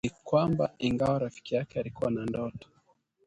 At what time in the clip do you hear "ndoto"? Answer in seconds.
2.25-2.67